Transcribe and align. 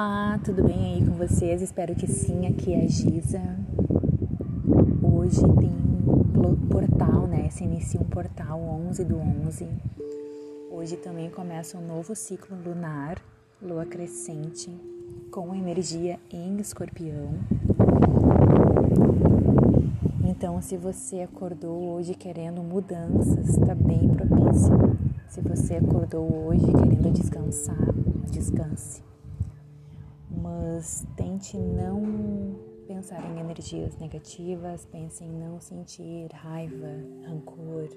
Olá, 0.00 0.38
tudo 0.44 0.62
bem 0.62 0.94
aí 0.94 1.04
com 1.04 1.14
vocês? 1.14 1.60
Espero 1.60 1.92
que 1.92 2.06
sim, 2.06 2.46
aqui 2.46 2.72
é 2.72 2.84
a 2.84 2.86
Giza. 2.86 3.42
Hoje 5.02 5.40
tem 5.40 5.72
um 5.72 6.68
portal, 6.68 7.26
né? 7.26 7.50
Se 7.50 7.64
inicia 7.64 8.00
um 8.00 8.04
portal 8.04 8.60
11 8.60 9.04
do 9.04 9.18
11. 9.18 9.66
Hoje 10.70 10.96
também 10.98 11.28
começa 11.28 11.76
um 11.76 11.84
novo 11.84 12.14
ciclo 12.14 12.56
lunar, 12.64 13.20
lua 13.60 13.84
crescente, 13.84 14.70
com 15.32 15.52
energia 15.52 16.20
em 16.30 16.60
escorpião. 16.60 17.30
Então, 20.24 20.62
se 20.62 20.76
você 20.76 21.22
acordou 21.22 21.96
hoje 21.96 22.14
querendo 22.14 22.62
mudanças, 22.62 23.48
está 23.48 23.74
bem 23.74 24.08
propício. 24.10 24.96
Se 25.26 25.40
você 25.40 25.74
acordou 25.74 26.46
hoje 26.46 26.66
querendo 26.66 27.10
descansar, 27.10 27.92
descanse 28.30 29.02
mas 30.40 31.06
tente 31.16 31.56
não 31.56 32.56
pensar 32.86 33.22
em 33.30 33.40
energias 33.40 33.96
negativas, 33.98 34.86
pense 34.86 35.22
em 35.22 35.30
não 35.30 35.60
sentir 35.60 36.28
raiva, 36.32 36.88
rancor. 37.26 37.88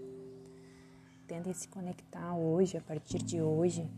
Tente 1.27 1.54
se 1.54 1.67
conectar 1.67 2.36
hoje, 2.36 2.77
a 2.77 2.81
partir 2.81 3.20
de 3.20 3.41
hoje, 3.41 3.90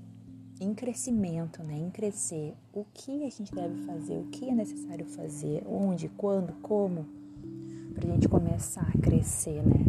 em 0.60 0.74
crescimento, 0.74 1.64
né? 1.64 1.78
Em 1.78 1.90
crescer. 1.90 2.54
O 2.72 2.86
que 2.94 3.24
a 3.24 3.30
gente 3.30 3.54
deve 3.54 3.84
fazer, 3.86 4.18
o 4.18 4.26
que 4.26 4.50
é 4.50 4.54
necessário 4.54 5.06
fazer, 5.06 5.64
onde, 5.68 6.10
quando, 6.10 6.54
como, 6.62 7.08
para 7.96 8.08
a 8.08 8.14
gente 8.14 8.28
começar 8.28 8.88
a 8.88 9.02
crescer, 9.02 9.64
né? 9.64 9.86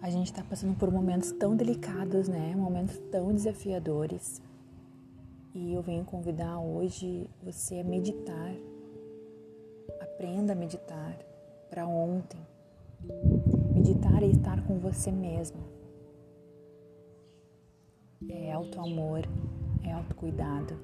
A 0.00 0.10
gente 0.10 0.26
está 0.26 0.42
passando 0.42 0.76
por 0.76 0.90
momentos 0.90 1.30
tão 1.30 1.54
delicados, 1.54 2.26
né? 2.26 2.56
Momentos 2.56 2.98
tão 3.12 3.32
desafiadores 3.32 4.42
e 5.54 5.74
eu 5.74 5.82
venho 5.82 6.04
convidar 6.04 6.58
hoje 6.58 7.28
você 7.42 7.80
a 7.80 7.84
meditar. 7.84 8.54
Aprenda 10.00 10.52
a 10.52 10.56
meditar 10.56 11.18
para 11.68 11.86
ontem. 11.86 12.40
Meditar 13.74 14.22
é 14.22 14.26
estar 14.26 14.64
com 14.66 14.78
você 14.78 15.10
mesmo. 15.10 15.58
É 18.28 18.52
auto-amor, 18.52 19.22
é 19.84 19.92
autocuidado. 19.92 20.78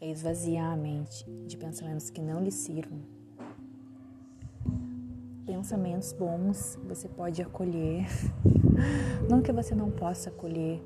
É 0.00 0.08
esvaziar 0.10 0.72
a 0.72 0.76
mente 0.76 1.24
de 1.46 1.56
pensamentos 1.56 2.10
que 2.10 2.20
não 2.20 2.42
lhe 2.42 2.50
sirvam. 2.50 3.00
Pensamentos 5.46 6.12
bons 6.12 6.78
você 6.86 7.08
pode 7.08 7.42
acolher. 7.42 8.06
Não 9.28 9.40
que 9.40 9.52
você 9.52 9.74
não 9.74 9.90
possa 9.90 10.28
acolher 10.28 10.82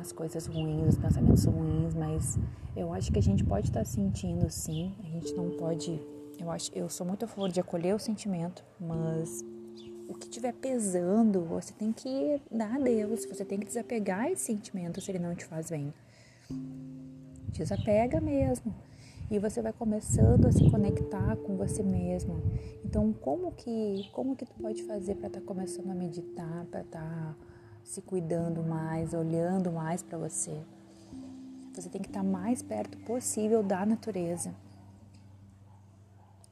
as 0.00 0.12
coisas 0.12 0.46
ruins, 0.46 0.94
os 0.94 0.98
pensamentos 0.98 1.44
ruins, 1.44 1.94
mas 1.94 2.38
eu 2.76 2.92
acho 2.92 3.12
que 3.12 3.18
a 3.18 3.22
gente 3.22 3.44
pode 3.44 3.68
estar 3.68 3.84
sentindo 3.84 4.50
sim, 4.50 4.94
a 5.04 5.06
gente 5.06 5.34
não 5.34 5.50
pode. 5.56 6.00
Eu 6.38 6.50
acho, 6.50 6.70
eu 6.74 6.88
sou 6.88 7.06
muito 7.06 7.24
a 7.24 7.28
favor 7.28 7.50
de 7.50 7.60
acolher 7.60 7.94
o 7.94 7.98
sentimento, 7.98 8.64
mas 8.78 9.44
o 10.08 10.14
que 10.14 10.26
estiver 10.26 10.52
pesando, 10.52 11.42
você 11.44 11.72
tem 11.72 11.92
que 11.92 12.40
dar 12.50 12.76
a 12.76 12.78
Deus, 12.78 13.24
você 13.26 13.44
tem 13.44 13.58
que 13.58 13.66
desapegar 13.66 14.30
esse 14.30 14.44
sentimento 14.44 15.00
se 15.00 15.10
ele 15.10 15.18
não 15.18 15.34
te 15.34 15.44
faz 15.44 15.70
bem. 15.70 15.92
Desapega 17.48 18.20
mesmo. 18.20 18.74
E 19.28 19.40
você 19.40 19.60
vai 19.60 19.72
começando 19.72 20.46
a 20.46 20.52
se 20.52 20.70
conectar 20.70 21.36
com 21.38 21.56
você 21.56 21.82
mesmo. 21.82 22.40
Então, 22.84 23.12
como 23.12 23.50
que, 23.50 24.08
como 24.12 24.36
que 24.36 24.44
tu 24.44 24.54
pode 24.54 24.84
fazer 24.84 25.16
para 25.16 25.26
estar 25.26 25.40
tá 25.40 25.46
começando 25.46 25.90
a 25.90 25.94
meditar, 25.94 26.64
para 26.66 26.82
estar 26.82 27.00
tá 27.00 27.36
se 27.86 28.02
cuidando 28.02 28.62
mais, 28.64 29.14
olhando 29.14 29.70
mais 29.70 30.02
para 30.02 30.18
você. 30.18 30.60
Você 31.72 31.88
tem 31.88 32.02
que 32.02 32.08
estar 32.08 32.24
mais 32.24 32.60
perto 32.60 32.98
possível 32.98 33.62
da 33.62 33.86
natureza. 33.86 34.52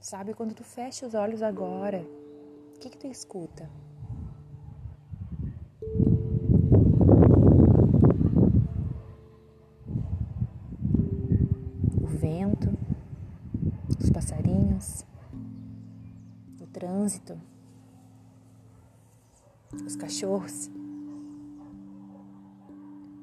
Sabe, 0.00 0.32
quando 0.32 0.54
tu 0.54 0.62
fecha 0.62 1.06
os 1.06 1.12
olhos 1.14 1.42
agora, 1.42 2.06
o 2.76 2.78
que, 2.78 2.88
que 2.88 2.96
tu 2.96 3.06
escuta? 3.08 3.68
O 12.00 12.06
vento, 12.06 12.70
os 13.98 14.10
passarinhos, 14.10 15.04
o 16.60 16.66
trânsito, 16.66 17.36
os 19.84 19.96
cachorros. 19.96 20.70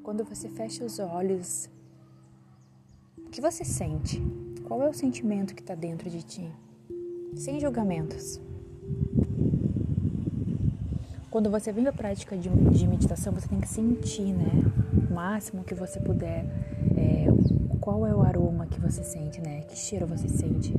Quando 0.04 0.24
você 0.24 0.50
fecha 0.50 0.84
os 0.84 0.98
olhos, 0.98 1.70
o 3.20 3.30
que 3.30 3.40
você 3.40 3.64
sente? 3.64 4.20
Qual 4.64 4.82
é 4.82 4.90
o 4.90 4.94
sentimento 4.94 5.54
que 5.54 5.62
está 5.62 5.76
dentro 5.76 6.10
de 6.10 6.24
ti? 6.24 6.52
Sem 7.36 7.60
julgamentos. 7.60 8.42
Quando 11.30 11.52
você 11.52 11.72
vem 11.72 11.84
para 11.84 11.92
a 11.92 11.96
prática 11.96 12.36
de, 12.36 12.50
de, 12.50 12.88
meditação, 12.88 13.32
você 13.32 13.48
tem 13.48 13.62
que 13.62 13.68
sentir, 13.68 14.34
né? 14.34 14.52
O 14.92 15.14
máximo 15.14 15.64
que 15.64 15.76
você 15.76 16.00
puder. 16.00 16.46
É, 16.98 17.28
qual 17.80 18.06
é 18.08 18.14
o 18.14 18.22
aroma 18.22 18.66
que 18.66 18.80
você 18.80 19.04
sente, 19.04 19.40
né? 19.40 19.62
Que 19.62 19.78
cheiro 19.78 20.08
você 20.08 20.28
sente? 20.28 20.74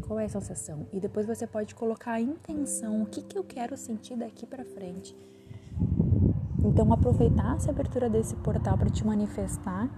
Qual 0.00 0.18
é 0.18 0.24
a 0.24 0.28
sensação? 0.28 0.86
E 0.92 0.98
depois 0.98 1.26
você 1.26 1.46
pode 1.46 1.74
colocar 1.74 2.12
a 2.12 2.20
intenção. 2.20 3.02
O 3.02 3.06
que, 3.06 3.22
que 3.22 3.36
eu 3.36 3.44
quero 3.44 3.76
sentir 3.76 4.16
daqui 4.16 4.46
para 4.46 4.64
frente? 4.64 5.14
Então, 6.64 6.92
aproveitar 6.92 7.56
essa 7.56 7.70
abertura 7.70 8.08
desse 8.08 8.36
portal 8.36 8.76
para 8.76 8.90
te 8.90 9.06
manifestar 9.06 9.88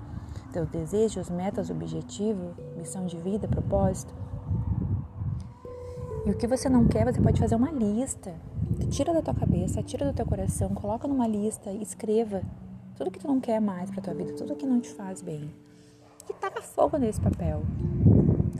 teus 0.52 0.68
desejos, 0.68 1.30
metas, 1.30 1.70
objetivos, 1.70 2.54
missão 2.76 3.06
de 3.06 3.16
vida, 3.16 3.48
propósito. 3.48 4.14
E 6.24 6.30
o 6.30 6.36
que 6.36 6.46
você 6.46 6.68
não 6.68 6.86
quer, 6.86 7.04
você 7.04 7.20
pode 7.20 7.40
fazer 7.40 7.56
uma 7.56 7.72
lista. 7.72 8.32
Tira 8.90 9.12
da 9.12 9.22
tua 9.22 9.34
cabeça, 9.34 9.82
tira 9.82 10.06
do 10.06 10.14
teu 10.14 10.24
coração, 10.24 10.68
coloca 10.68 11.08
numa 11.08 11.26
lista, 11.26 11.72
escreva 11.72 12.42
tudo 12.96 13.10
que 13.10 13.18
tu 13.18 13.26
não 13.26 13.40
quer 13.40 13.60
mais 13.60 13.90
para 13.90 14.02
tua 14.02 14.14
vida, 14.14 14.32
tudo 14.34 14.54
que 14.54 14.66
não 14.66 14.80
te 14.80 14.90
faz 14.90 15.20
bem. 15.20 15.50
E 16.30 16.32
taca 16.34 16.62
fogo 16.62 16.96
nesse 16.96 17.20
papel. 17.20 17.62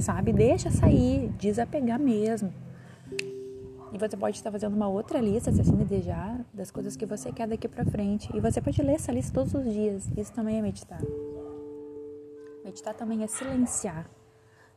Sabe? 0.01 0.33
Deixa 0.33 0.71
sair, 0.71 1.29
desapegar 1.39 2.01
mesmo. 2.01 2.53
E 3.93 3.99
você 3.99 4.17
pode 4.17 4.37
estar 4.37 4.51
fazendo 4.51 4.75
uma 4.75 4.89
outra 4.89 5.21
lista, 5.21 5.53
se 5.53 5.61
assim 5.61 5.77
desejar, 5.77 6.43
das 6.53 6.71
coisas 6.71 6.97
que 6.97 7.05
você 7.05 7.31
quer 7.31 7.47
daqui 7.47 7.69
para 7.69 7.85
frente. 7.85 8.35
E 8.35 8.41
você 8.41 8.61
pode 8.61 8.81
ler 8.81 8.95
essa 8.95 9.13
lista 9.13 9.35
todos 9.35 9.53
os 9.53 9.65
dias. 9.65 10.11
Isso 10.17 10.33
também 10.33 10.59
é 10.59 10.63
meditar. 10.63 11.01
Meditar 12.65 12.95
também 12.95 13.23
é 13.23 13.27
silenciar, 13.27 14.09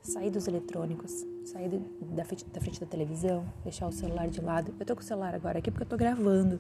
sair 0.02 0.30
dos 0.30 0.48
eletrônicos, 0.48 1.26
sair 1.46 1.70
da 2.14 2.26
frente, 2.26 2.46
da 2.46 2.60
frente 2.60 2.80
da 2.80 2.86
televisão, 2.86 3.46
deixar 3.64 3.88
o 3.88 3.92
celular 3.92 4.28
de 4.28 4.42
lado. 4.42 4.76
Eu 4.78 4.86
tô 4.86 4.94
com 4.96 5.02
o 5.02 5.06
celular 5.06 5.34
agora 5.34 5.60
aqui 5.60 5.72
porque 5.72 5.84
eu 5.84 5.90
tô 5.90 5.96
gravando. 5.96 6.60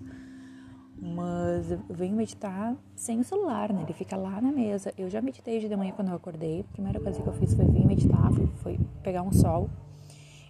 Mas 0.98 1.70
eu 1.70 1.80
venho 1.90 2.16
meditar 2.16 2.74
sem 2.96 3.20
o 3.20 3.24
celular, 3.24 3.74
né? 3.74 3.82
Ele 3.82 3.94
fica 3.94 4.16
lá 4.16 4.40
na 4.40 4.50
mesa. 4.50 4.94
Eu 4.98 5.10
já 5.10 5.22
meditei 5.22 5.60
de 5.60 5.76
manhã 5.76 5.92
quando 5.92 6.08
eu 6.08 6.16
acordei. 6.16 6.62
A 6.62 6.74
primeira 6.74 7.02
coisa 7.02 7.22
que 7.22 7.28
eu 7.28 7.34
fiz 7.34 7.54
foi 7.54 7.66
vir 7.66 7.86
meditar, 7.86 8.32
foi, 8.32 8.48
foi 8.64 8.80
pegar 9.04 9.24
um 9.24 9.34
sol 9.34 9.70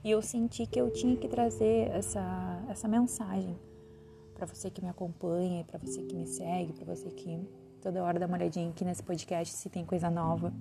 e 0.05 0.11
eu 0.11 0.21
senti 0.21 0.67
que 0.67 0.79
eu 0.79 0.91
tinha 0.91 1.17
que 1.17 1.27
trazer 1.27 1.89
essa, 1.89 2.63
essa 2.69 2.87
mensagem 2.87 3.57
para 4.35 4.45
você 4.45 4.69
que 4.69 4.79
me 4.79 4.87
acompanha, 4.87 5.63
para 5.63 5.79
você 5.79 6.03
que 6.03 6.13
me 6.13 6.27
segue, 6.27 6.73
para 6.73 6.93
você 6.93 7.09
que 7.09 7.39
toda 7.81 8.03
hora 8.03 8.19
dá 8.19 8.27
uma 8.27 8.37
olhadinha 8.37 8.69
aqui 8.69 8.85
nesse 8.85 9.01
podcast 9.01 9.55
se 9.55 9.67
tem 9.67 9.83
coisa 9.83 10.11
nova. 10.11 10.53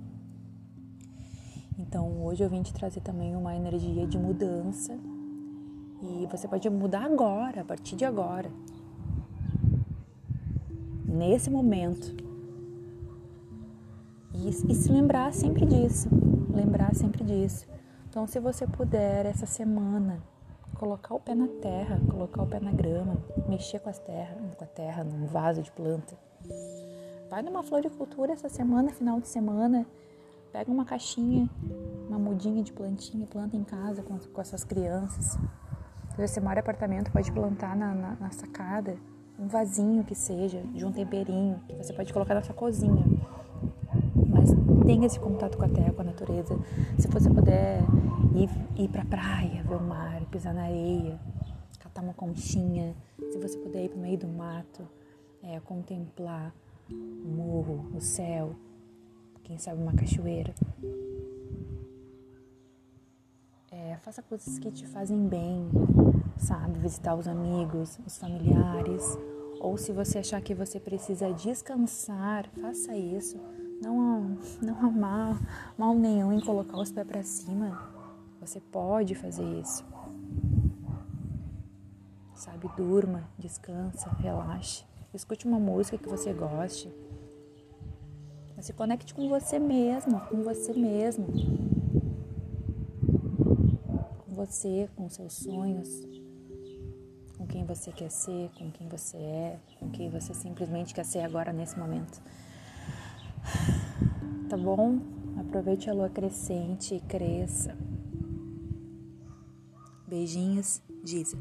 Então 1.79 2.25
hoje 2.25 2.43
eu 2.43 2.49
vim 2.49 2.63
te 2.63 2.73
trazer 2.73 3.03
também 3.03 3.37
uma 3.37 3.55
energia 3.55 4.07
de 4.07 4.17
mudança 4.17 4.99
e 6.01 6.27
você 6.31 6.49
pode 6.49 6.71
mudar 6.71 7.05
agora, 7.05 7.61
a 7.61 7.65
partir 7.67 7.97
de 7.97 8.07
agora. 8.07 8.51
Nesse 11.05 11.51
momento. 11.51 12.17
E, 14.33 14.49
e 14.49 14.75
se 14.75 14.91
lembrar 14.91 15.35
sempre 15.35 15.67
disso. 15.67 16.09
Lembrar 16.49 16.95
sempre 16.95 17.23
disso. 17.23 17.67
Então, 18.15 18.29
se 18.29 18.39
você 18.39 18.65
puder 18.65 19.27
essa 19.27 19.45
semana 19.45 20.23
colocar 20.77 21.17
o 21.17 21.19
pé 21.19 21.35
na 21.35 21.49
terra, 21.49 22.01
colocar 22.09 22.45
o 22.45 22.47
pé 22.47 22.61
na 22.61 22.71
grama, 22.71 23.17
mexer 23.49 23.81
com 23.81 23.91
as 23.91 23.99
terra, 23.99 24.37
com 24.57 24.63
a 24.63 24.67
terra 24.69 25.03
num 25.03 25.27
vaso 25.27 25.61
de 25.61 25.73
planta. 25.73 26.17
Vai 27.29 27.43
numa 27.43 27.65
floricultura 27.65 28.33
essa 28.33 28.49
semana, 28.49 28.91
final 28.91 29.21
de 29.21 29.27
semana, 29.27 29.85
pega 30.53 30.71
uma 30.71 30.85
caixinha, 30.85 31.51
uma 32.09 32.17
mudinha 32.17 32.63
de 32.63 32.73
plantinha, 32.73 33.27
planta 33.27 33.57
em 33.57 33.65
casa 33.65 34.01
com, 34.01 34.17
com 34.17 34.41
essas 34.41 34.63
crianças. 34.63 35.37
Se 36.15 36.17
você 36.17 36.41
mora 36.41 36.61
em 36.61 36.63
apartamento, 36.63 37.11
pode 37.11 37.33
plantar 37.33 37.75
na, 37.75 37.93
na, 37.93 38.15
na 38.15 38.31
sacada 38.31 38.97
um 39.37 39.49
vasinho 39.49 40.05
que 40.05 40.15
seja, 40.15 40.63
de 40.73 40.85
um 40.85 40.93
temperinho, 40.93 41.61
que 41.69 41.75
você 41.75 41.93
pode 41.93 42.13
colocar 42.13 42.35
na 42.35 42.45
sua 42.45 42.55
cozinha 42.55 43.05
tenha 44.85 45.07
esse 45.07 45.19
contato 45.19 45.57
com 45.57 45.65
a 45.65 45.69
terra, 45.69 45.93
com 45.93 46.03
a 46.03 46.05
natureza. 46.05 46.57
Se 46.99 47.09
você 47.09 47.29
puder 47.31 47.83
ir, 48.35 48.89
para 48.89 49.03
a 49.03 49.07
praia, 49.07 49.63
ver 49.63 49.75
o 49.75 49.83
mar, 49.83 50.25
pisar 50.27 50.53
na 50.53 50.65
areia, 50.65 51.19
catar 51.79 52.03
uma 52.03 52.15
conchinha, 52.15 52.95
se 53.31 53.39
você 53.39 53.57
puder 53.59 53.85
ir 53.85 53.89
para 53.89 53.99
o 53.99 54.01
meio 54.01 54.19
do 54.19 54.29
mato, 54.29 54.87
é, 55.43 55.61
contemplar 55.61 56.53
um 56.91 57.35
morro, 57.37 57.91
o 57.95 58.01
céu, 58.01 58.55
quem 59.45 59.59
sabe 59.59 59.81
uma 59.81 59.93
cachoeira. 59.93 60.55
É, 63.71 63.97
faça 63.99 64.23
coisas 64.23 64.59
que 64.59 64.71
te 64.71 64.87
fazem 64.87 65.27
bem, 65.29 65.69
sabe? 66.39 66.79
Visitar 66.79 67.15
os 67.15 67.29
amigos, 67.29 67.99
os 68.07 68.19
familiares. 68.19 69.19
Ou 69.61 69.77
se 69.77 69.93
você 69.93 70.19
achar 70.19 70.41
que 70.41 70.55
você 70.55 70.79
precisa 70.79 71.33
descansar, 71.33 72.49
faça 72.61 72.97
isso. 72.97 73.39
Não, 73.83 74.39
não 74.63 74.79
há 74.79 74.91
mal, 74.91 75.37
mal 75.77 75.95
nenhum 75.95 76.33
em 76.33 76.41
colocar 76.41 76.79
os 76.79 76.93
pés 76.93 77.07
para 77.07 77.23
cima. 77.23 77.94
Você 78.45 78.61
pode 78.61 79.15
fazer 79.15 79.43
isso. 79.59 79.83
Sabe? 82.35 82.69
Durma, 82.77 83.27
descansa, 83.39 84.11
relaxe. 84.19 84.85
Escute 85.15 85.47
uma 85.47 85.59
música 85.59 85.97
que 85.97 86.07
você 86.07 86.31
goste. 86.35 86.93
Se 88.61 88.75
conecte 88.75 89.15
com 89.15 89.29
você 89.31 89.59
mesmo, 89.59 90.21
com 90.29 90.43
você 90.43 90.75
mesmo. 90.75 91.27
Com 94.27 94.35
você, 94.35 94.91
com 94.95 95.09
seus 95.09 95.33
sonhos, 95.33 95.89
com 97.39 97.47
quem 97.47 97.65
você 97.65 97.93
quer 97.93 98.11
ser, 98.11 98.51
com 98.59 98.71
quem 98.71 98.89
você 98.89 99.17
é, 99.17 99.59
com 99.79 99.89
quem 99.91 100.11
você 100.11 100.35
simplesmente 100.35 100.93
quer 100.93 101.05
ser 101.05 101.21
agora 101.21 101.51
nesse 101.51 101.79
momento. 101.79 102.21
Tá 104.51 104.57
bom? 104.59 104.99
Aproveite 105.41 105.89
a 105.89 105.95
lua 105.95 106.11
crescente 106.11 106.95
e 106.95 107.01
cresça. 107.01 107.75
Beijinhos, 110.07 110.81
Giza. 111.05 111.37